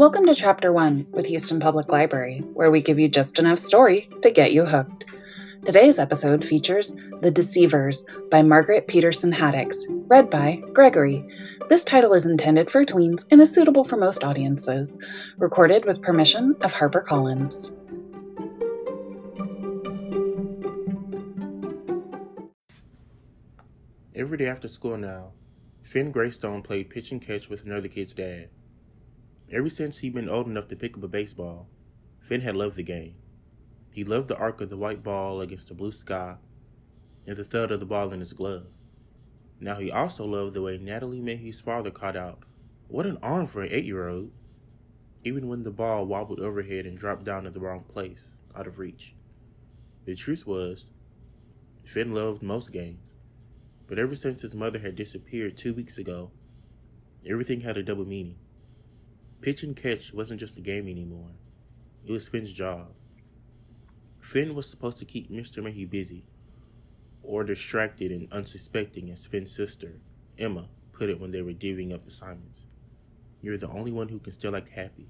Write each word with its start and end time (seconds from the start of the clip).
Welcome 0.00 0.24
to 0.28 0.34
Chapter 0.34 0.72
1 0.72 1.08
with 1.10 1.26
Houston 1.26 1.60
Public 1.60 1.92
Library, 1.92 2.38
where 2.54 2.70
we 2.70 2.80
give 2.80 2.98
you 2.98 3.06
just 3.06 3.38
enough 3.38 3.58
story 3.58 4.08
to 4.22 4.30
get 4.30 4.54
you 4.54 4.64
hooked. 4.64 5.04
Today's 5.66 5.98
episode 5.98 6.42
features 6.42 6.96
The 7.20 7.30
Deceivers 7.30 8.02
by 8.30 8.40
Margaret 8.40 8.88
Peterson 8.88 9.30
Haddix, 9.30 9.76
read 10.08 10.30
by 10.30 10.62
Gregory. 10.72 11.22
This 11.68 11.84
title 11.84 12.14
is 12.14 12.24
intended 12.24 12.70
for 12.70 12.82
tweens 12.82 13.26
and 13.30 13.42
is 13.42 13.54
suitable 13.54 13.84
for 13.84 13.98
most 13.98 14.24
audiences. 14.24 14.96
Recorded 15.36 15.84
with 15.84 16.00
permission 16.00 16.56
of 16.62 16.72
HarperCollins. 16.72 17.76
Every 24.14 24.38
day 24.38 24.46
after 24.46 24.66
school 24.66 24.96
now, 24.96 25.32
Finn 25.82 26.10
Greystone 26.10 26.62
played 26.62 26.88
pitch 26.88 27.12
and 27.12 27.20
catch 27.20 27.50
with 27.50 27.66
another 27.66 27.88
kid's 27.88 28.14
dad. 28.14 28.48
Ever 29.52 29.68
since 29.68 29.98
he'd 29.98 30.14
been 30.14 30.28
old 30.28 30.46
enough 30.46 30.68
to 30.68 30.76
pick 30.76 30.96
up 30.96 31.02
a 31.02 31.08
baseball, 31.08 31.68
Finn 32.20 32.42
had 32.42 32.56
loved 32.56 32.76
the 32.76 32.84
game. 32.84 33.16
He 33.90 34.04
loved 34.04 34.28
the 34.28 34.36
arc 34.36 34.60
of 34.60 34.70
the 34.70 34.76
white 34.76 35.02
ball 35.02 35.40
against 35.40 35.66
the 35.66 35.74
blue 35.74 35.90
sky 35.90 36.36
and 37.26 37.36
the 37.36 37.44
thud 37.44 37.72
of 37.72 37.80
the 37.80 37.86
ball 37.86 38.12
in 38.12 38.20
his 38.20 38.32
glove. 38.32 38.66
Now 39.58 39.80
he 39.80 39.90
also 39.90 40.24
loved 40.24 40.54
the 40.54 40.62
way 40.62 40.78
Natalie 40.78 41.20
Mayhew's 41.20 41.60
father 41.60 41.90
caught 41.90 42.16
out, 42.16 42.44
What 42.86 43.06
an 43.06 43.18
arm 43.22 43.48
for 43.48 43.62
an 43.62 43.72
eight 43.72 43.84
year 43.84 44.08
old! 44.08 44.30
Even 45.24 45.48
when 45.48 45.64
the 45.64 45.72
ball 45.72 46.06
wobbled 46.06 46.40
overhead 46.40 46.86
and 46.86 46.96
dropped 46.96 47.24
down 47.24 47.44
in 47.44 47.52
the 47.52 47.60
wrong 47.60 47.82
place, 47.82 48.36
out 48.56 48.68
of 48.68 48.78
reach. 48.78 49.16
The 50.04 50.14
truth 50.14 50.46
was, 50.46 50.90
Finn 51.84 52.14
loved 52.14 52.42
most 52.42 52.72
games, 52.72 53.14
but 53.88 53.98
ever 53.98 54.14
since 54.14 54.42
his 54.42 54.54
mother 54.54 54.78
had 54.78 54.94
disappeared 54.94 55.56
two 55.56 55.74
weeks 55.74 55.98
ago, 55.98 56.30
everything 57.28 57.62
had 57.62 57.76
a 57.76 57.82
double 57.82 58.06
meaning. 58.06 58.36
Pitch 59.40 59.62
and 59.62 59.74
catch 59.74 60.12
wasn't 60.12 60.40
just 60.40 60.58
a 60.58 60.60
game 60.60 60.86
anymore, 60.88 61.30
it 62.06 62.12
was 62.12 62.28
Finn's 62.28 62.52
job. 62.52 62.88
Finn 64.20 64.54
was 64.54 64.68
supposed 64.68 64.98
to 64.98 65.06
keep 65.06 65.30
Mr. 65.30 65.62
Mayhew 65.62 65.86
busy, 65.86 66.24
or 67.22 67.44
distracted 67.44 68.12
and 68.12 68.30
unsuspecting, 68.32 69.10
as 69.10 69.26
Finn's 69.26 69.54
sister, 69.54 70.00
Emma, 70.38 70.68
put 70.92 71.08
it 71.08 71.18
when 71.18 71.30
they 71.30 71.40
were 71.40 71.52
divvying 71.52 71.94
up 71.94 72.06
assignments. 72.06 72.66
You're 73.40 73.56
the 73.56 73.70
only 73.70 73.92
one 73.92 74.08
who 74.08 74.18
can 74.18 74.32
still 74.32 74.54
act 74.54 74.68
happy, 74.70 75.08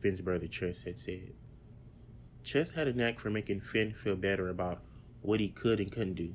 Finn's 0.00 0.20
brother 0.20 0.48
Chess 0.48 0.82
had 0.82 0.98
said. 0.98 1.34
Chess 2.42 2.72
had 2.72 2.88
a 2.88 2.92
knack 2.92 3.20
for 3.20 3.30
making 3.30 3.60
Finn 3.60 3.92
feel 3.92 4.16
better 4.16 4.48
about 4.48 4.82
what 5.20 5.38
he 5.38 5.48
could 5.48 5.78
and 5.78 5.92
couldn't 5.92 6.14
do. 6.14 6.34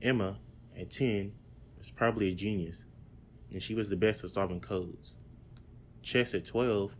Emma, 0.00 0.38
at 0.78 0.90
10, 0.90 1.32
was 1.78 1.90
probably 1.90 2.28
a 2.28 2.34
genius, 2.34 2.86
and 3.50 3.62
she 3.62 3.74
was 3.74 3.90
the 3.90 3.96
best 3.96 4.24
at 4.24 4.30
solving 4.30 4.60
codes. 4.60 5.14
Chess 6.02 6.34
at 6.34 6.44
12 6.44 6.96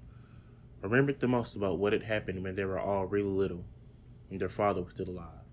remembered 0.80 1.20
the 1.20 1.28
most 1.28 1.56
about 1.56 1.78
what 1.78 1.92
had 1.92 2.04
happened 2.04 2.42
when 2.42 2.54
they 2.54 2.64
were 2.64 2.78
all 2.78 3.06
really 3.06 3.28
little 3.28 3.64
and 4.30 4.40
their 4.40 4.48
father 4.48 4.82
was 4.82 4.94
still 4.94 5.10
alive. 5.10 5.44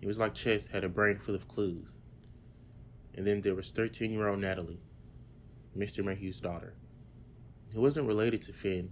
It 0.00 0.06
was 0.06 0.18
like 0.18 0.34
Chess 0.34 0.66
had 0.68 0.84
a 0.84 0.88
brain 0.88 1.18
full 1.18 1.34
of 1.34 1.48
clues. 1.48 2.00
And 3.14 3.26
then 3.26 3.40
there 3.40 3.54
was 3.54 3.70
13 3.70 4.10
year 4.10 4.28
old 4.28 4.40
Natalie, 4.40 4.80
Mr. 5.76 6.04
Mayhew's 6.04 6.40
daughter, 6.40 6.74
who 7.72 7.80
wasn't 7.80 8.08
related 8.08 8.42
to 8.42 8.52
Finn, 8.52 8.90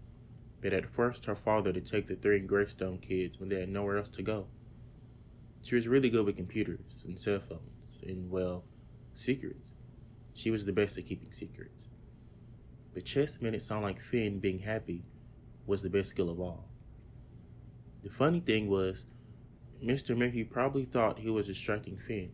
but 0.62 0.72
had 0.72 0.88
forced 0.88 1.26
her 1.26 1.34
father 1.34 1.72
to 1.72 1.80
take 1.80 2.06
the 2.06 2.16
three 2.16 2.40
Greystone 2.40 2.98
kids 2.98 3.38
when 3.38 3.48
they 3.48 3.60
had 3.60 3.68
nowhere 3.68 3.98
else 3.98 4.10
to 4.10 4.22
go. 4.22 4.46
She 5.62 5.74
was 5.74 5.88
really 5.88 6.10
good 6.10 6.24
with 6.24 6.36
computers 6.36 7.02
and 7.04 7.18
cell 7.18 7.40
phones 7.40 8.00
and, 8.06 8.30
well, 8.30 8.64
secrets. 9.14 9.74
She 10.34 10.50
was 10.50 10.64
the 10.64 10.72
best 10.72 10.98
at 10.98 11.06
keeping 11.06 11.32
secrets. 11.32 11.90
But 12.94 13.04
chess 13.04 13.40
made 13.40 13.54
it 13.54 13.62
sound 13.62 13.82
like 13.82 14.00
Finn 14.00 14.38
being 14.38 14.60
happy 14.60 15.02
was 15.66 15.82
the 15.82 15.90
best 15.90 16.10
skill 16.10 16.30
of 16.30 16.40
all. 16.40 16.68
The 18.05 18.10
funny 18.10 18.40
thing 18.40 18.68
was, 18.68 19.06
Mr. 19.82 20.16
Mayhew 20.16 20.44
probably 20.44 20.84
thought 20.84 21.18
he 21.18 21.30
was 21.30 21.48
distracting 21.48 21.96
Finn. 21.96 22.30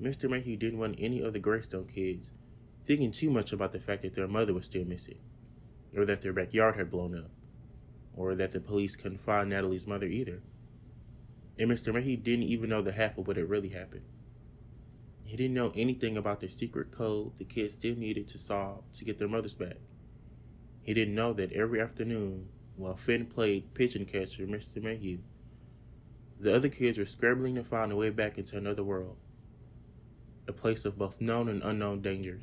Mr. 0.00 0.28
Mayhew 0.28 0.56
didn't 0.56 0.80
want 0.80 0.96
any 0.98 1.20
of 1.20 1.32
the 1.32 1.38
Greystone 1.38 1.86
kids 1.86 2.32
thinking 2.84 3.12
too 3.12 3.30
much 3.30 3.52
about 3.52 3.70
the 3.70 3.78
fact 3.78 4.02
that 4.02 4.14
their 4.14 4.26
mother 4.26 4.52
was 4.52 4.64
still 4.64 4.84
missing, 4.84 5.18
or 5.96 6.04
that 6.04 6.22
their 6.22 6.32
backyard 6.32 6.76
had 6.76 6.90
blown 6.90 7.16
up, 7.16 7.30
or 8.16 8.34
that 8.34 8.50
the 8.50 8.60
police 8.60 8.96
couldn't 8.96 9.24
find 9.24 9.50
Natalie's 9.50 9.86
mother 9.86 10.06
either. 10.06 10.42
And 11.58 11.70
Mr. 11.70 11.94
Mayhew 11.94 12.16
didn't 12.16 12.44
even 12.44 12.70
know 12.70 12.82
the 12.82 12.92
half 12.92 13.16
of 13.16 13.28
what 13.28 13.36
had 13.36 13.48
really 13.48 13.68
happened. 13.68 14.02
He 15.32 15.38
didn't 15.38 15.54
know 15.54 15.72
anything 15.74 16.18
about 16.18 16.40
the 16.40 16.48
secret 16.50 16.90
code 16.90 17.38
the 17.38 17.44
kids 17.44 17.72
still 17.72 17.96
needed 17.96 18.28
to 18.28 18.38
solve 18.38 18.84
to 18.92 19.04
get 19.06 19.16
their 19.16 19.28
mothers 19.28 19.54
back. 19.54 19.78
He 20.82 20.92
didn't 20.92 21.14
know 21.14 21.32
that 21.32 21.54
every 21.54 21.80
afternoon, 21.80 22.50
while 22.76 22.96
Finn 22.96 23.24
played 23.24 23.72
pigeon 23.72 24.04
catcher 24.04 24.46
Mr. 24.46 24.82
Mayhew, 24.82 25.20
the 26.38 26.54
other 26.54 26.68
kids 26.68 26.98
were 26.98 27.06
scrambling 27.06 27.54
to 27.54 27.64
find 27.64 27.90
a 27.90 27.96
way 27.96 28.10
back 28.10 28.36
into 28.36 28.58
another 28.58 28.84
world, 28.84 29.16
a 30.46 30.52
place 30.52 30.84
of 30.84 30.98
both 30.98 31.18
known 31.18 31.48
and 31.48 31.62
unknown 31.62 32.02
dangers. 32.02 32.42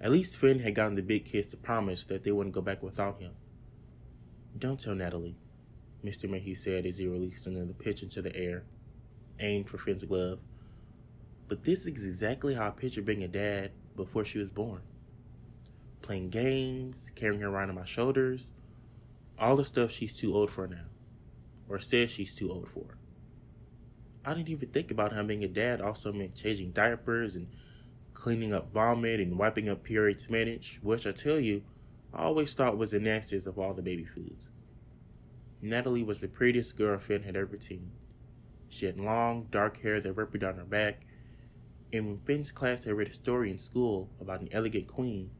At 0.00 0.12
least 0.12 0.38
Finn 0.38 0.60
had 0.60 0.76
gotten 0.76 0.94
the 0.94 1.02
big 1.02 1.24
kids 1.24 1.48
to 1.48 1.56
promise 1.56 2.04
that 2.04 2.22
they 2.22 2.30
wouldn't 2.30 2.54
go 2.54 2.60
back 2.60 2.84
without 2.84 3.20
him. 3.20 3.32
Don't 4.56 4.78
tell 4.78 4.94
Natalie, 4.94 5.34
Mr. 6.04 6.30
Mayhew 6.30 6.54
said 6.54 6.86
as 6.86 6.98
he 6.98 7.08
released 7.08 7.48
another 7.48 7.72
pitch 7.72 8.04
into 8.04 8.22
the 8.22 8.36
air, 8.36 8.66
aimed 9.40 9.68
for 9.68 9.78
Finn's 9.78 10.04
glove. 10.04 10.38
But 11.48 11.64
this 11.64 11.86
is 11.86 12.04
exactly 12.06 12.54
how 12.54 12.68
I 12.68 12.70
pictured 12.70 13.04
being 13.04 13.22
a 13.22 13.28
dad 13.28 13.70
before 13.94 14.24
she 14.24 14.38
was 14.38 14.50
born. 14.50 14.82
Playing 16.02 16.30
games, 16.30 17.10
carrying 17.14 17.40
her 17.40 17.48
around 17.48 17.68
on 17.68 17.76
my 17.76 17.84
shoulders, 17.84 18.52
all 19.38 19.56
the 19.56 19.64
stuff 19.64 19.90
she's 19.90 20.16
too 20.16 20.34
old 20.34 20.50
for 20.50 20.66
now, 20.66 20.86
or 21.68 21.78
says 21.78 22.10
she's 22.10 22.34
too 22.34 22.50
old 22.50 22.68
for. 22.68 22.96
I 24.24 24.34
didn't 24.34 24.48
even 24.48 24.70
think 24.70 24.90
about 24.90 25.12
how 25.12 25.22
being 25.22 25.44
a 25.44 25.48
dad 25.48 25.80
also 25.80 26.12
meant 26.12 26.34
changing 26.34 26.72
diapers 26.72 27.36
and 27.36 27.48
cleaning 28.12 28.52
up 28.52 28.72
vomit 28.72 29.20
and 29.20 29.38
wiping 29.38 29.68
up 29.68 29.84
period 29.84 30.20
spinach, 30.20 30.80
which 30.82 31.06
I 31.06 31.12
tell 31.12 31.38
you, 31.38 31.62
I 32.12 32.22
always 32.22 32.54
thought 32.54 32.78
was 32.78 32.90
the 32.90 32.98
nastiest 32.98 33.46
of 33.46 33.58
all 33.58 33.74
the 33.74 33.82
baby 33.82 34.04
foods. 34.04 34.50
Natalie 35.62 36.02
was 36.02 36.20
the 36.20 36.28
prettiest 36.28 36.76
girl 36.76 36.98
Finn 36.98 37.22
had 37.22 37.36
ever 37.36 37.60
seen. 37.60 37.92
She 38.68 38.86
had 38.86 38.98
long, 38.98 39.46
dark 39.50 39.80
hair 39.82 40.00
that 40.00 40.12
wrapped 40.12 40.38
down 40.38 40.56
her 40.56 40.64
back 40.64 41.06
and 41.96 42.06
when 42.06 42.18
Finn's 42.18 42.52
class 42.52 42.84
had 42.84 42.94
read 42.94 43.08
a 43.08 43.14
story 43.14 43.50
in 43.50 43.58
school 43.58 44.10
about 44.20 44.40
an 44.40 44.48
elegant 44.52 44.86
queen, 44.86 45.30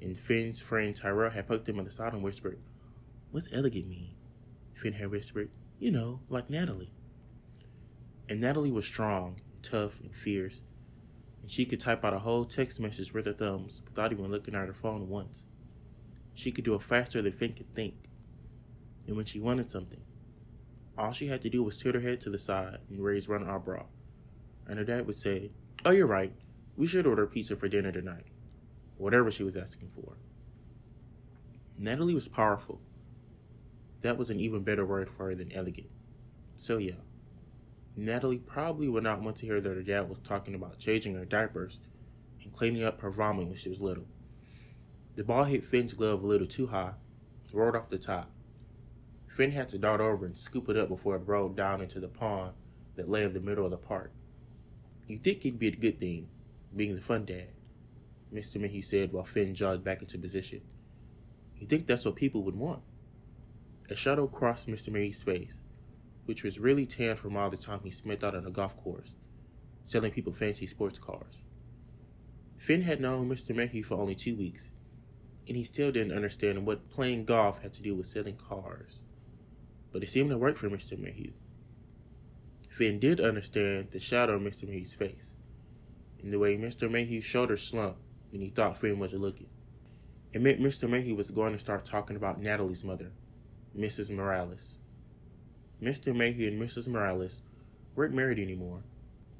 and 0.00 0.16
Finn's 0.16 0.60
friend 0.60 0.94
Tyrell 0.94 1.30
had 1.30 1.48
poked 1.48 1.68
him 1.68 1.78
on 1.78 1.84
the 1.84 1.90
side 1.90 2.12
and 2.12 2.22
whispered, 2.22 2.58
What's 3.30 3.52
elegant 3.52 3.88
mean? 3.88 4.14
Finn 4.74 4.94
had 4.94 5.10
whispered, 5.10 5.50
You 5.78 5.90
know, 5.90 6.20
like 6.28 6.50
Natalie. 6.50 6.92
And 8.28 8.40
Natalie 8.40 8.72
was 8.72 8.84
strong, 8.84 9.40
tough, 9.62 10.00
and 10.00 10.14
fierce, 10.14 10.62
and 11.42 11.50
she 11.50 11.64
could 11.64 11.80
type 11.80 12.04
out 12.04 12.14
a 12.14 12.18
whole 12.18 12.44
text 12.44 12.80
message 12.80 13.12
with 13.12 13.26
her 13.26 13.32
thumbs 13.32 13.82
without 13.84 14.12
even 14.12 14.30
looking 14.30 14.54
at 14.54 14.66
her 14.66 14.74
phone 14.74 15.08
once. 15.08 15.46
She 16.34 16.52
could 16.52 16.64
do 16.64 16.74
it 16.74 16.82
faster 16.82 17.22
than 17.22 17.32
Finn 17.32 17.54
could 17.54 17.74
think. 17.74 17.94
And 19.06 19.16
when 19.16 19.26
she 19.26 19.40
wanted 19.40 19.70
something, 19.70 20.00
all 20.98 21.12
she 21.12 21.28
had 21.28 21.42
to 21.42 21.50
do 21.50 21.62
was 21.62 21.76
tilt 21.76 21.94
her 21.94 22.00
head 22.00 22.20
to 22.22 22.30
the 22.30 22.38
side 22.38 22.78
and 22.90 23.00
raise 23.00 23.28
one 23.28 23.48
eyebrow. 23.48 23.86
And 24.66 24.78
her 24.78 24.84
dad 24.84 25.06
would 25.06 25.16
say, 25.16 25.52
Oh, 25.86 25.92
you're 25.92 26.08
right. 26.08 26.32
We 26.76 26.88
should 26.88 27.06
order 27.06 27.28
pizza 27.28 27.54
for 27.54 27.68
dinner 27.68 27.92
tonight. 27.92 28.26
Whatever 28.96 29.30
she 29.30 29.44
was 29.44 29.56
asking 29.56 29.90
for. 29.94 30.16
Natalie 31.78 32.12
was 32.12 32.26
powerful. 32.26 32.80
That 34.02 34.18
was 34.18 34.28
an 34.28 34.40
even 34.40 34.64
better 34.64 34.84
word 34.84 35.08
for 35.08 35.26
her 35.26 35.36
than 35.36 35.52
elegant. 35.52 35.86
So, 36.56 36.78
yeah. 36.78 37.04
Natalie 37.94 38.38
probably 38.38 38.88
would 38.88 39.04
not 39.04 39.22
want 39.22 39.36
to 39.36 39.46
hear 39.46 39.60
that 39.60 39.76
her 39.76 39.82
dad 39.84 40.10
was 40.10 40.18
talking 40.18 40.56
about 40.56 40.80
changing 40.80 41.14
her 41.14 41.24
diapers 41.24 41.78
and 42.42 42.52
cleaning 42.52 42.82
up 42.82 43.00
her 43.02 43.10
vomit 43.10 43.46
when 43.46 43.56
she 43.56 43.68
was 43.68 43.80
little. 43.80 44.08
The 45.14 45.22
ball 45.22 45.44
hit 45.44 45.64
Finn's 45.64 45.94
glove 45.94 46.24
a 46.24 46.26
little 46.26 46.48
too 46.48 46.66
high, 46.66 46.94
rolled 47.52 47.76
off 47.76 47.90
the 47.90 47.98
top. 47.98 48.32
Finn 49.28 49.52
had 49.52 49.68
to 49.68 49.78
dart 49.78 50.00
over 50.00 50.26
and 50.26 50.36
scoop 50.36 50.68
it 50.68 50.76
up 50.76 50.88
before 50.88 51.14
it 51.14 51.22
rolled 51.26 51.56
down 51.56 51.80
into 51.80 52.00
the 52.00 52.08
pond 52.08 52.54
that 52.96 53.08
lay 53.08 53.22
in 53.22 53.34
the 53.34 53.40
middle 53.40 53.64
of 53.64 53.70
the 53.70 53.76
park. 53.76 54.10
You 55.06 55.18
think 55.18 55.46
it'd 55.46 55.58
be 55.58 55.68
a 55.68 55.76
good 55.76 56.00
thing, 56.00 56.28
being 56.74 56.96
the 56.96 57.00
fun 57.00 57.24
dad, 57.24 57.48
Mr. 58.34 58.60
Mayhew 58.60 58.82
said 58.82 59.12
while 59.12 59.24
Finn 59.24 59.54
jogged 59.54 59.84
back 59.84 60.02
into 60.02 60.18
position. 60.18 60.62
You 61.56 61.66
think 61.66 61.86
that's 61.86 62.04
what 62.04 62.16
people 62.16 62.42
would 62.42 62.56
want? 62.56 62.82
A 63.88 63.94
shadow 63.94 64.26
crossed 64.26 64.68
Mr. 64.68 64.88
Mayhew's 64.88 65.22
face, 65.22 65.62
which 66.24 66.42
was 66.42 66.58
really 66.58 66.86
tan 66.86 67.14
from 67.16 67.36
all 67.36 67.50
the 67.50 67.56
time 67.56 67.80
he 67.84 67.90
spent 67.90 68.24
out 68.24 68.34
on 68.34 68.46
a 68.46 68.50
golf 68.50 68.76
course, 68.76 69.16
selling 69.84 70.10
people 70.10 70.32
fancy 70.32 70.66
sports 70.66 70.98
cars. 70.98 71.44
Finn 72.58 72.82
had 72.82 73.00
known 73.00 73.28
Mr. 73.28 73.54
Mayhew 73.54 73.84
for 73.84 73.94
only 73.94 74.16
two 74.16 74.34
weeks, 74.34 74.72
and 75.46 75.56
he 75.56 75.62
still 75.62 75.92
didn't 75.92 76.16
understand 76.16 76.66
what 76.66 76.90
playing 76.90 77.26
golf 77.26 77.62
had 77.62 77.72
to 77.74 77.82
do 77.82 77.94
with 77.94 78.06
selling 78.06 78.36
cars. 78.36 79.04
But 79.92 80.02
it 80.02 80.08
seemed 80.08 80.30
to 80.30 80.38
work 80.38 80.56
for 80.56 80.68
Mr. 80.68 80.98
Mayhew. 80.98 81.30
Finn 82.68 82.98
did 82.98 83.20
understand 83.20 83.90
the 83.90 84.00
shadow 84.00 84.34
of 84.34 84.42
Mr. 84.42 84.68
Mayhew's 84.68 84.94
face, 84.94 85.34
and 86.22 86.32
the 86.32 86.38
way 86.38 86.56
Mr. 86.56 86.90
Mayhew's 86.90 87.24
shoulders 87.24 87.62
slumped 87.62 88.00
when 88.30 88.42
he 88.42 88.48
thought 88.48 88.76
Finn 88.76 88.98
wasn't 88.98 89.22
looking. 89.22 89.48
It 90.32 90.42
meant 90.42 90.60
Mr. 90.60 90.88
Mayhew 90.88 91.14
was 91.14 91.30
going 91.30 91.52
to 91.52 91.58
start 91.58 91.84
talking 91.84 92.16
about 92.16 92.40
Natalie's 92.40 92.84
mother, 92.84 93.12
Mrs. 93.76 94.10
Morales. 94.10 94.76
Mr. 95.82 96.14
Mayhew 96.14 96.48
and 96.48 96.60
Mrs. 96.60 96.88
Morales 96.88 97.42
weren't 97.94 98.14
married 98.14 98.38
anymore, 98.38 98.82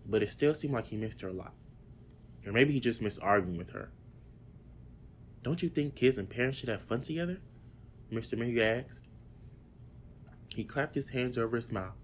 but 0.06 0.22
it 0.22 0.30
still 0.30 0.54
seemed 0.54 0.72
like 0.72 0.86
he 0.86 0.96
missed 0.96 1.20
her 1.20 1.28
a 1.28 1.32
lot. 1.32 1.52
Or 2.46 2.52
maybe 2.52 2.72
he 2.72 2.80
just 2.80 3.02
missed 3.02 3.18
arguing 3.20 3.58
with 3.58 3.70
her. 3.70 3.90
Don't 5.42 5.62
you 5.62 5.68
think 5.68 5.94
kids 5.94 6.16
and 6.18 6.30
parents 6.30 6.58
should 6.58 6.68
have 6.68 6.82
fun 6.82 7.00
together? 7.00 7.40
Mr. 8.12 8.38
Mayhew 8.38 8.62
asked. 8.62 9.04
He 10.54 10.64
clapped 10.64 10.94
his 10.94 11.10
hands 11.10 11.36
over 11.36 11.56
his 11.56 11.72
mouth, 11.72 11.96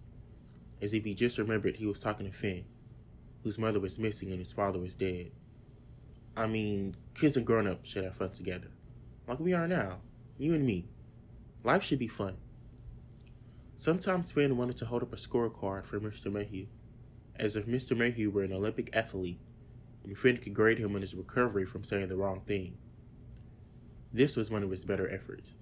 as 0.83 0.93
if 0.93 1.05
he 1.05 1.15
just 1.15 1.39
remembered 1.39 1.77
he 1.77 1.87
was 1.87 2.01
talking 2.01 2.27
to 2.27 2.33
Finn, 2.33 2.65
whose 3.45 3.59
mother 3.59 3.81
was 3.81 3.99
missing 3.99 4.31
and 4.31 4.39
his 4.39 4.53
father 4.53 4.79
was 4.79 4.95
dead. 4.95 5.31
I 6.37 6.47
mean, 6.47 6.97
kids 7.15 7.37
and 7.37 7.47
grown 7.47 7.69
ups 7.69 7.89
should 7.89 8.05
have 8.05 8.17
fun 8.17 8.33
together, 8.33 8.69
like 9.29 9.39
we 9.39 9.55
are 9.55 9.69
now, 9.69 10.01
you 10.37 10.55
and 10.55 10.67
me. 10.67 10.89
Life 11.63 11.85
should 11.85 12.01
be 12.01 12.09
fun. 12.09 12.37
Sometimes 13.77 14.33
Finn 14.33 14.57
wanted 14.57 14.77
to 14.79 14.87
hold 14.87 15.03
up 15.03 15.13
a 15.13 15.17
scorecard 15.17 15.87
for 15.87 16.01
Mr. 16.01 16.33
Mayhew, 16.33 16.67
as 17.37 17.57
if 17.57 17.67
Mr. 17.67 17.97
Mayhew 17.97 18.31
were 18.31 18.43
an 18.43 18.53
Olympic 18.53 18.91
athlete, 18.95 19.41
and 20.05 20.19
Finn 20.19 20.39
could 20.39 20.55
grade 20.55 20.79
him 20.79 20.95
on 20.95 21.01
his 21.01 21.15
recovery 21.15 21.65
from 21.65 21.85
saying 21.85 22.09
the 22.09 22.17
wrong 22.17 22.41
thing. 22.47 22.77
This 24.13 24.37
was 24.37 24.51
one 24.51 24.63
of 24.63 24.71
his 24.71 24.85
better 24.85 25.09
efforts. 25.09 25.55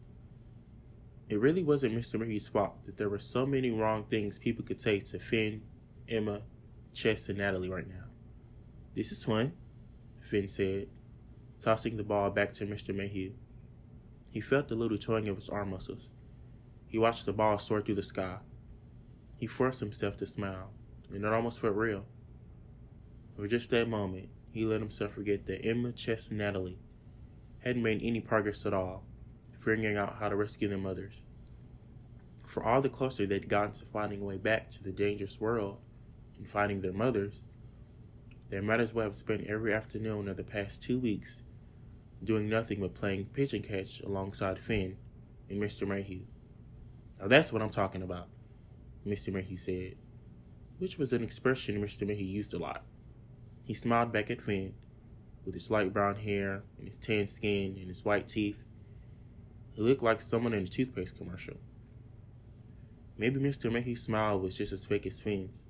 It 1.31 1.39
really 1.39 1.63
wasn't 1.63 1.95
Mr. 1.95 2.19
Mayhew's 2.19 2.49
fault 2.49 2.85
that 2.87 2.97
there 2.97 3.09
were 3.09 3.21
so 3.21 3.47
many 3.47 3.71
wrong 3.71 4.03
things 4.11 4.37
people 4.37 4.65
could 4.65 4.81
say 4.81 4.99
to 4.99 5.21
Finn, 5.21 5.63
Emma, 6.09 6.43
Chess, 6.93 7.29
and 7.29 7.39
Natalie 7.39 7.69
right 7.69 7.89
now. 7.89 8.07
This 8.97 9.13
is 9.13 9.23
fun, 9.23 9.53
Finn 10.21 10.49
said, 10.49 10.89
tossing 11.61 11.97
the 11.97 12.03
ball 12.03 12.31
back 12.31 12.53
to 12.55 12.67
Mr. 12.67 12.93
Mayhew. 12.93 13.31
He 14.33 14.41
felt 14.41 14.67
the 14.67 14.75
little 14.75 14.99
twang 14.99 15.29
of 15.29 15.37
his 15.37 15.49
arm 15.49 15.71
muscles. 15.71 16.09
He 16.89 16.99
watched 16.99 17.27
the 17.27 17.33
ball 17.33 17.61
soar 17.61 17.81
through 17.81 17.95
the 17.95 18.03
sky. 18.03 18.39
He 19.37 19.47
forced 19.47 19.79
himself 19.79 20.17
to 20.17 20.27
smile, 20.27 20.73
and 21.15 21.25
it 21.25 21.33
almost 21.33 21.61
felt 21.61 21.77
real. 21.77 22.07
For 23.37 23.47
just 23.47 23.71
that 23.71 23.89
moment, 23.89 24.31
he 24.51 24.65
let 24.65 24.81
himself 24.81 25.13
forget 25.13 25.47
that 25.47 25.65
Emma, 25.65 25.93
Chess, 25.93 26.29
and 26.31 26.39
Natalie 26.39 26.81
hadn't 27.61 27.85
made 27.85 28.01
any 28.03 28.19
progress 28.19 28.67
at 28.67 28.75
all, 28.75 29.05
figuring 29.61 29.97
out 29.97 30.17
how 30.19 30.29
to 30.29 30.37
rescue 30.37 30.69
their 30.69 30.79
mothers. 30.79 31.23
For 32.47 32.65
all 32.65 32.81
the 32.81 32.89
closer 32.89 33.27
they'd 33.27 33.49
gotten 33.49 33.73
to 33.73 33.85
finding 33.87 34.21
a 34.21 34.25
way 34.25 34.37
back 34.37 34.71
to 34.71 34.83
the 34.83 34.91
dangerous 34.91 35.41
world 35.41 35.79
and 36.37 36.49
finding 36.49 36.81
their 36.81 36.93
mothers, 36.93 37.45
they 38.49 38.61
might 38.61 38.81
as 38.81 38.93
well 38.93 39.05
have 39.05 39.15
spent 39.15 39.47
every 39.47 39.73
afternoon 39.73 40.29
of 40.29 40.37
the 40.37 40.43
past 40.43 40.83
two 40.83 40.99
weeks 40.99 41.43
doing 42.25 42.49
nothing 42.49 42.81
but 42.81 42.95
playing 42.95 43.27
pigeon 43.27 43.63
catch 43.63 44.01
alongside 44.01 44.59
Finn 44.59 44.97
and 45.49 45.63
Mr. 45.63 45.87
Mayhew. 45.87 46.23
Now 47.21 47.29
that's 47.29 47.53
what 47.53 47.63
I'm 47.63 47.71
talking 47.71 48.03
about, 48.03 48.29
Mr. 49.07 49.33
Mayhew 49.33 49.57
said, 49.57 49.95
which 50.79 50.99
was 50.99 51.13
an 51.13 51.23
expression 51.23 51.81
Mr. 51.81 52.07
Mayhew 52.07 52.25
used 52.25 52.55
a 52.55 52.59
lot. 52.59 52.85
He 53.67 53.75
smiled 53.75 54.13
back 54.13 54.31
at 54.31 54.41
Finn 54.41 54.75
with 55.45 55.55
his 55.55 55.71
light 55.71 55.93
brown 55.93 56.17
hair 56.17 56.63
and 56.79 56.87
his 56.87 56.99
tan 56.99 57.29
skin 57.29 57.77
and 57.79 57.89
his 57.89 58.05
white 58.05 58.27
teeth. 58.27 58.63
He 59.81 59.87
looked 59.87 60.03
like 60.03 60.21
someone 60.21 60.53
in 60.53 60.65
a 60.65 60.67
toothpaste 60.67 61.17
commercial. 61.17 61.57
Maybe 63.17 63.41
Mr. 63.41 63.73
Mayhew's 63.73 64.03
smile 64.03 64.39
was 64.39 64.55
just 64.55 64.75
as 64.75 64.85
fake 64.85 65.07
as 65.07 65.23
Finn's. 65.23 65.65